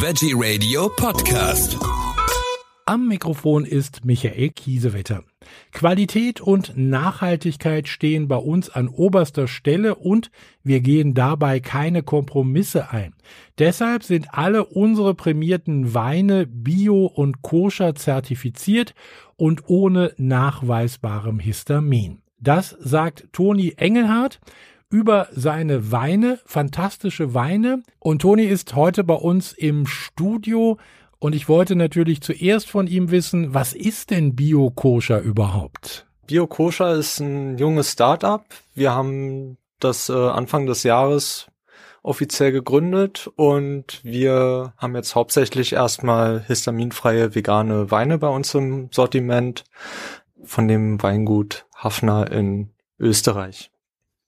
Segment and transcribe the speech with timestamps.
[0.00, 1.76] Veggie Radio Podcast.
[2.86, 5.24] Am Mikrofon ist Michael Kiesewetter.
[5.72, 10.30] Qualität und Nachhaltigkeit stehen bei uns an oberster Stelle und
[10.62, 13.12] wir gehen dabei keine Kompromisse ein.
[13.58, 18.94] Deshalb sind alle unsere prämierten Weine bio und koscher zertifiziert
[19.34, 22.22] und ohne nachweisbarem Histamin.
[22.38, 24.38] Das sagt Toni Engelhardt
[24.90, 27.82] über seine Weine, fantastische Weine.
[27.98, 30.78] Und Toni ist heute bei uns im Studio.
[31.18, 36.06] Und ich wollte natürlich zuerst von ihm wissen, was ist denn Bio-Koscher überhaupt?
[36.26, 38.44] Bio-Koscher ist ein junges Start-up.
[38.74, 41.48] Wir haben das äh, Anfang des Jahres
[42.02, 49.64] offiziell gegründet und wir haben jetzt hauptsächlich erstmal histaminfreie vegane Weine bei uns im Sortiment
[50.44, 53.70] von dem Weingut Hafner in Österreich.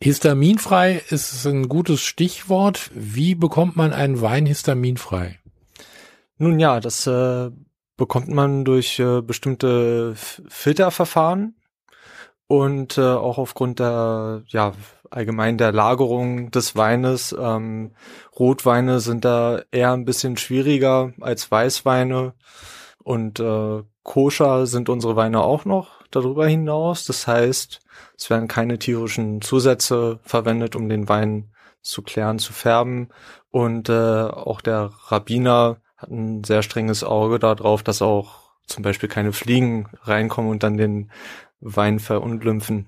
[0.00, 2.90] Histaminfrei ist ein gutes Stichwort.
[2.94, 5.40] Wie bekommt man einen Wein histaminfrei?
[6.36, 7.50] Nun ja, das äh,
[7.96, 11.56] bekommt man durch äh, bestimmte Filterverfahren
[12.46, 14.72] und äh, auch aufgrund der ja
[15.10, 17.34] allgemein der Lagerung des Weines.
[17.36, 17.90] Ähm,
[18.38, 22.34] Rotweine sind da eher ein bisschen schwieriger als Weißweine
[23.02, 27.04] und äh, koscher sind unsere Weine auch noch darüber hinaus.
[27.04, 27.80] Das heißt,
[28.16, 31.50] es werden keine tierischen Zusätze verwendet, um den Wein
[31.82, 33.08] zu klären, zu färben.
[33.50, 39.08] Und äh, auch der Rabbiner hat ein sehr strenges Auge darauf, dass auch zum Beispiel
[39.08, 41.10] keine Fliegen reinkommen und dann den
[41.60, 42.86] Wein verunglimpfen.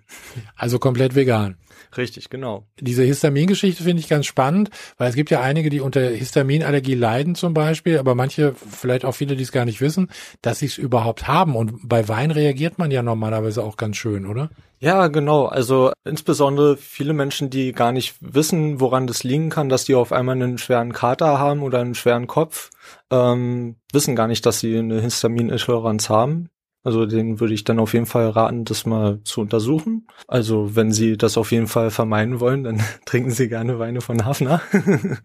[0.56, 1.56] Also komplett vegan.
[1.96, 2.66] Richtig, genau.
[2.78, 7.34] Diese Histamingeschichte finde ich ganz spannend, weil es gibt ja einige, die unter Histaminallergie leiden
[7.34, 10.08] zum Beispiel, aber manche, vielleicht auch viele, die es gar nicht wissen,
[10.40, 11.56] dass sie es überhaupt haben.
[11.56, 14.50] Und bei Wein reagiert man ja normalerweise auch ganz schön, oder?
[14.78, 15.46] Ja, genau.
[15.46, 20.12] Also insbesondere viele Menschen, die gar nicht wissen, woran das liegen kann, dass die auf
[20.12, 22.70] einmal einen schweren Kater haben oder einen schweren Kopf,
[23.10, 26.48] ähm, wissen gar nicht, dass sie eine Histaminintoleranz haben.
[26.82, 30.06] Also den würde ich dann auf jeden Fall raten, das mal zu untersuchen.
[30.26, 34.24] Also wenn Sie das auf jeden Fall vermeiden wollen, dann trinken Sie gerne Weine von
[34.24, 34.62] Hafner.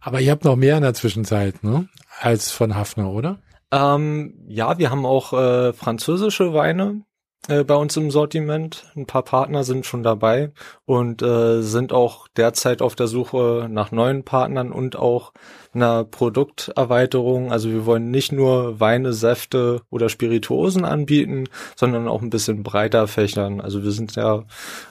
[0.00, 1.88] Aber ihr habt noch mehr in der Zwischenzeit, ne?
[2.20, 3.38] Als von Hafner, oder?
[3.70, 7.02] Ähm, ja, wir haben auch äh, französische Weine
[7.48, 8.84] äh, bei uns im Sortiment.
[8.96, 10.52] Ein paar Partner sind schon dabei
[10.84, 15.32] und äh, sind auch derzeit auf der Suche nach neuen Partnern und auch
[15.72, 17.52] einer Produkterweiterung.
[17.52, 23.08] Also wir wollen nicht nur Weine, Säfte oder Spirituosen anbieten, sondern auch ein bisschen breiter
[23.08, 23.60] fächern.
[23.60, 24.44] Also wir sind ja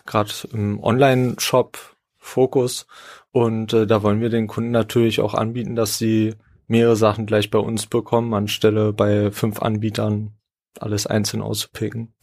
[0.06, 1.78] gerade im Online-Shop
[2.18, 2.86] Fokus
[3.32, 6.36] und äh, da wollen wir den Kunden natürlich auch anbieten, dass sie
[6.68, 10.34] mehrere Sachen gleich bei uns bekommen, anstelle bei fünf Anbietern
[10.80, 12.14] alles einzeln auszupicken.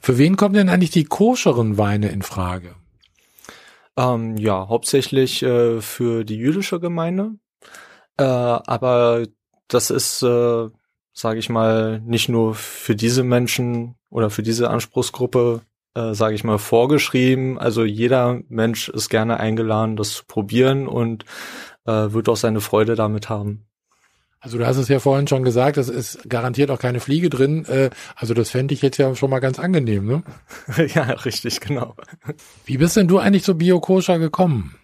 [0.00, 2.74] Für wen kommen denn eigentlich die koscheren Weine in Frage?
[3.96, 7.32] Ähm, ja, hauptsächlich äh, für die jüdische Gemeinde.
[8.16, 9.26] Äh, aber
[9.68, 10.68] das ist, äh,
[11.12, 15.62] sage ich mal, nicht nur für diese Menschen oder für diese Anspruchsgruppe,
[15.94, 17.58] äh, sage ich mal, vorgeschrieben.
[17.58, 21.24] Also jeder Mensch ist gerne eingeladen, das zu probieren und
[21.86, 23.66] äh, wird auch seine Freude damit haben.
[24.42, 27.64] Also du hast es ja vorhin schon gesagt, es ist garantiert auch keine Fliege drin.
[27.66, 30.22] Äh, also das fände ich jetzt ja schon mal ganz angenehm, ne?
[30.94, 31.94] ja, richtig, genau.
[32.64, 34.74] Wie bist denn du eigentlich zu Biokoscher gekommen?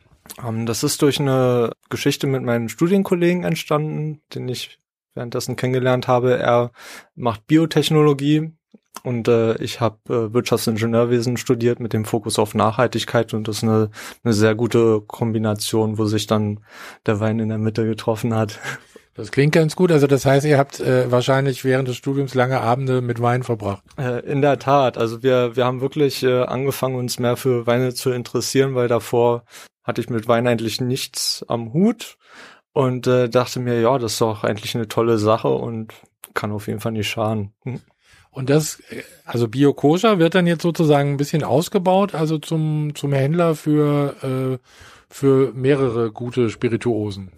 [0.41, 4.79] Um, ähm, das ist durch eine Geschichte mit meinen Studienkollegen entstanden, den ich
[5.15, 6.39] währenddessen kennengelernt habe.
[6.39, 6.71] Er
[7.17, 8.53] macht Biotechnologie
[9.09, 13.63] und äh, ich habe äh, Wirtschaftsingenieurwesen studiert mit dem Fokus auf Nachhaltigkeit und das ist
[13.65, 13.91] eine,
[14.23, 16.61] eine sehr gute Kombination, wo sich dann
[17.07, 18.61] der Wein in der Mitte getroffen hat.
[19.15, 19.91] Das klingt ganz gut.
[19.91, 23.83] Also das heißt, ihr habt äh, wahrscheinlich während des Studiums lange Abende mit Wein verbracht.
[23.97, 24.99] Äh, in der Tat.
[24.99, 29.45] Also wir, wir haben wirklich äh, angefangen, uns mehr für Weine zu interessieren, weil davor
[29.85, 32.19] hatte ich mit Wein eigentlich nichts am Hut
[32.75, 35.95] und äh, dachte mir, ja, das ist doch eigentlich eine tolle Sache und
[36.35, 37.55] kann auf jeden Fall nicht schaden.
[37.65, 37.81] Hm.
[38.31, 43.13] Und das, äh, also Bio-Koscher wird dann jetzt sozusagen ein bisschen ausgebaut, also zum, zum
[43.13, 44.59] Händler für, äh,
[45.09, 47.33] für mehrere gute Spirituosen.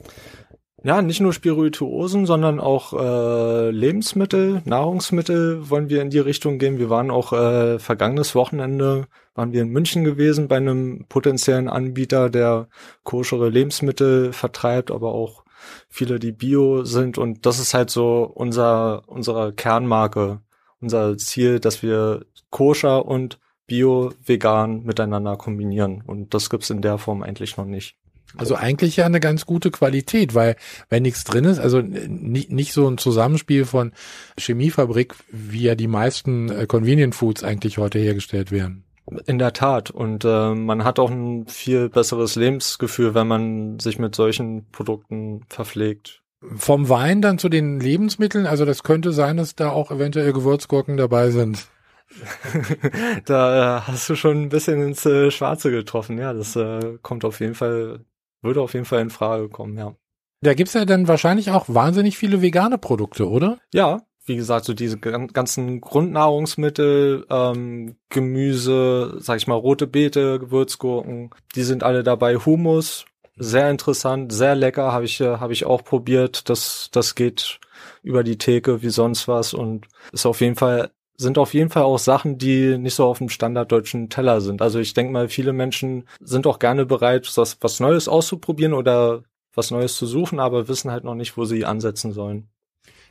[0.83, 6.79] Ja, nicht nur Spirituosen, sondern auch äh, Lebensmittel, Nahrungsmittel wollen wir in die Richtung gehen.
[6.79, 12.31] Wir waren auch äh, vergangenes Wochenende, waren wir in München gewesen bei einem potenziellen Anbieter,
[12.31, 12.69] der
[13.05, 15.45] koschere Lebensmittel vertreibt, aber auch
[15.91, 17.19] viele, die bio sind.
[17.19, 20.41] Und das ist halt so unser, unsere Kernmarke,
[20.81, 26.03] unser Ziel, dass wir koscher und bio, vegan miteinander kombinieren.
[26.05, 27.97] Und das gibt's in der Form eigentlich noch nicht.
[28.37, 30.57] Also eigentlich ja eine ganz gute Qualität, weil
[30.89, 33.93] wenn nichts drin ist, also nicht, nicht so ein Zusammenspiel von
[34.39, 38.85] Chemiefabrik, wie ja die meisten äh, Convenient Foods eigentlich heute hergestellt werden.
[39.27, 39.91] In der Tat.
[39.91, 45.43] Und äh, man hat auch ein viel besseres Lebensgefühl, wenn man sich mit solchen Produkten
[45.49, 46.23] verpflegt.
[46.57, 50.97] Vom Wein dann zu den Lebensmitteln, also das könnte sein, dass da auch eventuell Gewürzgurken
[50.97, 51.69] dabei sind.
[53.27, 56.33] da äh, hast du schon ein bisschen ins äh, Schwarze getroffen, ja.
[56.33, 58.05] Das äh, kommt auf jeden Fall,
[58.43, 59.95] würde auf jeden Fall in Frage kommen, ja.
[60.41, 63.59] Da gibt's ja dann wahrscheinlich auch wahnsinnig viele vegane Produkte, oder?
[63.75, 71.31] Ja, wie gesagt, so diese ganzen Grundnahrungsmittel, ähm, Gemüse, sag ich mal, rote Beete, Gewürzgurken,
[71.55, 72.37] die sind alle dabei.
[72.37, 73.05] Humus,
[73.41, 76.49] sehr interessant, sehr lecker, habe ich, äh, hab ich auch probiert.
[76.49, 77.59] Das, das geht
[78.03, 81.83] über die Theke wie sonst was und ist auf jeden Fall sind auf jeden Fall
[81.83, 84.63] auch Sachen, die nicht so auf dem standarddeutschen Teller sind.
[84.63, 89.23] Also ich denke mal, viele Menschen sind auch gerne bereit, was, was Neues auszuprobieren oder
[89.55, 92.49] was Neues zu suchen, aber wissen halt noch nicht, wo sie ansetzen sollen.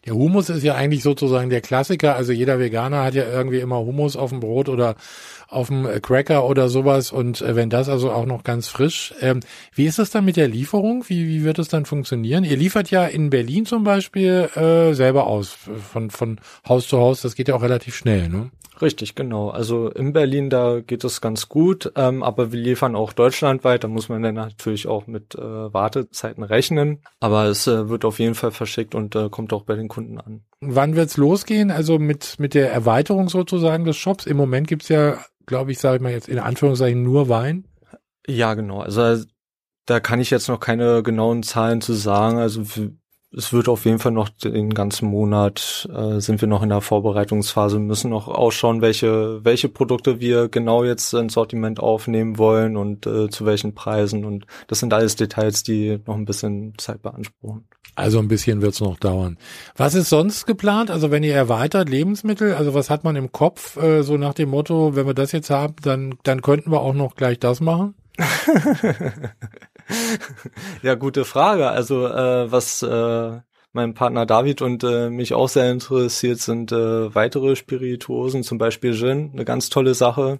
[0.05, 2.15] Der Hummus ist ja eigentlich sozusagen der Klassiker.
[2.15, 4.95] Also jeder Veganer hat ja irgendwie immer Hummus auf dem Brot oder
[5.47, 7.11] auf dem Cracker oder sowas.
[7.11, 9.13] Und äh, wenn das also auch noch ganz frisch.
[9.21, 9.39] Ähm,
[9.73, 11.03] wie ist das dann mit der Lieferung?
[11.07, 12.43] Wie, wie wird es dann funktionieren?
[12.43, 15.49] Ihr liefert ja in Berlin zum Beispiel äh, selber aus,
[15.91, 17.21] von, von Haus zu Haus.
[17.21, 18.51] Das geht ja auch relativ schnell, ne?
[18.81, 19.49] Richtig, genau.
[19.49, 23.83] Also in Berlin, da geht es ganz gut, ähm, aber wir liefern auch deutschlandweit.
[23.83, 27.01] Da muss man dann natürlich auch mit äh, Wartezeiten rechnen.
[27.19, 30.19] Aber es äh, wird auf jeden Fall verschickt und äh, kommt auch bei den Kunden
[30.19, 30.43] an.
[30.61, 31.71] Wann wird's losgehen?
[31.71, 34.25] Also mit, mit der Erweiterung sozusagen des Shops?
[34.25, 37.65] Im Moment gibt's ja, glaube ich, sage ich mal jetzt in Anführungszeichen nur Wein.
[38.27, 38.79] Ja, genau.
[38.81, 39.23] Also
[39.85, 42.37] da kann ich jetzt noch keine genauen Zahlen zu sagen.
[42.37, 42.63] Also
[43.35, 46.81] es wird auf jeden Fall noch den ganzen Monat äh, sind wir noch in der
[46.81, 53.05] Vorbereitungsphase, müssen noch ausschauen, welche welche Produkte wir genau jetzt ins Sortiment aufnehmen wollen und
[53.05, 57.67] äh, zu welchen Preisen und das sind alles Details, die noch ein bisschen Zeit beanspruchen.
[57.95, 59.37] Also ein bisschen wird's noch dauern.
[59.75, 60.89] Was ist sonst geplant?
[60.89, 64.49] Also wenn ihr erweitert Lebensmittel, also was hat man im Kopf äh, so nach dem
[64.49, 67.93] Motto, wenn wir das jetzt haben, dann dann könnten wir auch noch gleich das machen?
[70.83, 71.69] ja, gute Frage.
[71.69, 73.39] Also äh, was äh,
[73.71, 78.93] mein Partner David und äh, mich auch sehr interessiert, sind äh, weitere Spirituosen, zum Beispiel
[78.93, 80.39] Gin, eine ganz tolle Sache.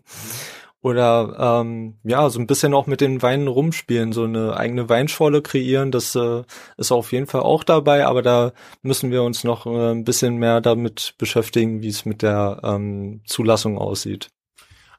[0.81, 5.41] Oder ähm, ja, so ein bisschen auch mit den Weinen rumspielen, so eine eigene Weinschorle
[5.41, 6.43] kreieren, das äh,
[6.77, 10.37] ist auf jeden Fall auch dabei, aber da müssen wir uns noch äh, ein bisschen
[10.37, 14.29] mehr damit beschäftigen, wie es mit der ähm, Zulassung aussieht.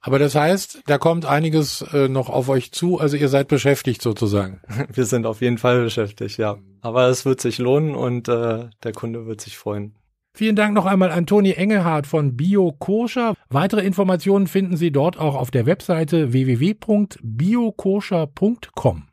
[0.01, 2.99] Aber das heißt, da kommt einiges äh, noch auf euch zu.
[2.99, 4.63] Also ihr seid beschäftigt sozusagen.
[4.93, 6.57] Wir sind auf jeden Fall beschäftigt, ja.
[6.81, 9.95] Aber es wird sich lohnen und äh, der Kunde wird sich freuen.
[10.33, 13.35] Vielen Dank noch einmal an Toni Engelhardt von Bio Koscher.
[13.51, 19.10] Weitere Informationen finden Sie dort auch auf der Webseite www.biokoscher.com.